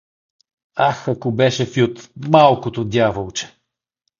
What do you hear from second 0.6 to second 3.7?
Ах, ако беше Фют— малкото дяволче!